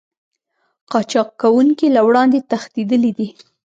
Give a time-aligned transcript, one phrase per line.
[0.91, 3.29] قاچاق کوونکي له وړاندې تښتېدلي دي